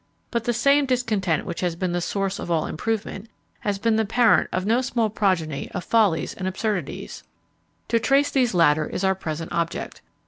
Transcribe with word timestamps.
But 0.31 0.45
the 0.45 0.51
same 0.53 0.87
discontent 0.87 1.45
which 1.45 1.59
has 1.61 1.75
been 1.75 1.91
the 1.91 2.01
source 2.01 2.39
of 2.39 2.49
all 2.49 2.65
improvement, 2.65 3.29
has 3.59 3.77
been 3.77 3.97
the 3.97 4.03
parent 4.03 4.49
of 4.51 4.65
no 4.65 4.81
small 4.81 5.11
progeny 5.11 5.69
of 5.75 5.83
follies 5.83 6.33
and 6.33 6.47
absurdities; 6.47 7.21
to 7.87 7.99
trace 7.99 8.31
these 8.31 8.55
latter 8.55 8.87
is 8.87 9.03
our 9.03 9.13
present 9.13 9.51
object. 9.51 10.01